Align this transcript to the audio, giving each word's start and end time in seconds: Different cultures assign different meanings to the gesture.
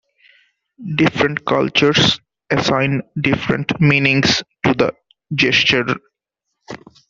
Different 0.95 1.45
cultures 1.45 2.19
assign 2.49 3.03
different 3.21 3.79
meanings 3.79 4.41
to 4.63 4.73
the 4.73 4.95
gesture. 5.35 5.85